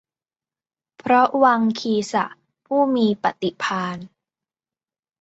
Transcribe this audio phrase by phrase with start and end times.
[1.01, 2.25] พระวังคีสะ
[2.65, 3.97] ผู้มีปฏิภาณ